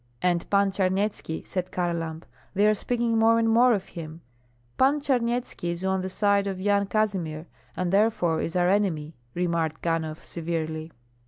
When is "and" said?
0.19-0.49, 3.37-3.47, 7.77-7.93